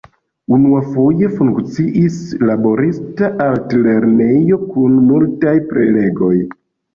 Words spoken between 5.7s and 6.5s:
prelegoj.